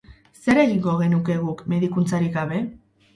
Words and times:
Zer 0.45 0.59
egingo 0.61 0.95
genuke 1.01 1.35
guk 1.41 1.61
medikuntzarik 1.73 2.33
gabe? 2.39 2.63